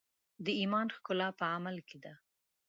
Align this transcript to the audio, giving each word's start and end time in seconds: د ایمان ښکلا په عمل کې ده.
د 0.45 0.47
ایمان 0.59 0.87
ښکلا 0.95 1.29
په 1.39 1.45
عمل 1.55 1.77
کې 1.87 1.97
ده. 2.03 2.13